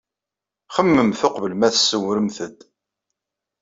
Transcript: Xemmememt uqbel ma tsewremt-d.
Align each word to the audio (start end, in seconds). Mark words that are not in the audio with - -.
Xemmememt 0.75 1.21
uqbel 1.27 1.53
ma 1.55 1.69
tsewremt-d. 1.73 2.57